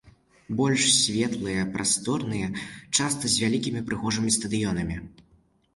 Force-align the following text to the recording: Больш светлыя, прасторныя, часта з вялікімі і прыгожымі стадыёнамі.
Больш 0.61 0.85
светлыя, 1.01 1.67
прасторныя, 1.75 2.47
часта 2.97 3.23
з 3.35 3.45
вялікімі 3.45 3.79
і 3.83 3.87
прыгожымі 3.93 4.29
стадыёнамі. 4.39 5.01